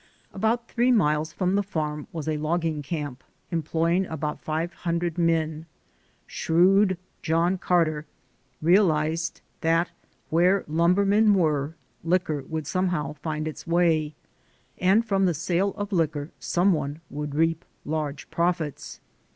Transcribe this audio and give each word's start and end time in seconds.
About 0.33 0.67
three 0.67 0.91
miles 0.91 1.31
from 1.31 1.53
the 1.53 1.61
farm 1.61 2.07
was 2.11 2.27
a 2.27 2.37
logging 2.37 2.81
camp 2.81 3.23
employing 3.51 4.07
about 4.07 4.41
five 4.41 4.73
hundred 4.73 5.15
men. 5.19 5.67
Shrewd 6.25 6.97
John 7.21 7.59
Carter 7.59 8.07
realized 8.63 9.41
that 9.59 9.91
where 10.31 10.63
lumbermen 10.67 11.35
were, 11.35 11.75
liquor 12.03 12.41
would 12.49 12.65
somehow 12.65 13.13
find 13.13 13.47
its 13.47 13.67
way, 13.67 14.15
and 14.79 15.05
from 15.05 15.27
the 15.27 15.35
sale 15.35 15.71
of 15.77 15.93
liquor 15.93 16.31
some 16.39 16.73
one 16.73 17.01
would 17.11 17.35
reap 17.35 17.63
large 17.85 18.27
profits. 18.31 18.99